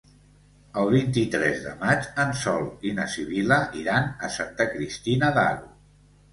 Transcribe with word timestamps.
El 0.83 0.87
vint-i-tres 0.93 1.61
de 1.65 1.73
maig 1.83 2.09
en 2.25 2.33
Sol 2.41 2.67
i 2.91 2.95
na 3.01 3.07
Sibil·la 3.17 3.61
iran 3.85 4.11
a 4.29 4.33
Santa 4.41 4.71
Cristina 4.75 5.33
d'Aro. 5.41 5.75